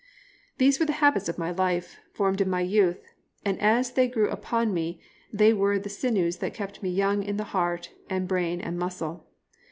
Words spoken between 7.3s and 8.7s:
the heart and brain